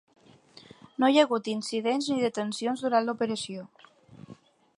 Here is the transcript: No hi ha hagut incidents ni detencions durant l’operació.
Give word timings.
No 1.03 1.09
hi 1.11 1.19
ha 1.19 1.25
hagut 1.27 1.49
incidents 1.53 2.07
ni 2.13 2.17
detencions 2.25 2.85
durant 2.87 3.09
l’operació. 3.11 3.69